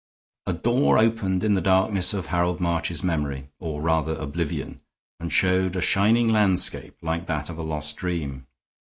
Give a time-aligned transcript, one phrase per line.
[0.47, 4.81] A door opened in the darkness of Harold March's memory, or, rather, oblivion,
[5.19, 8.47] and showed a shining landscape, like that of a lost dream.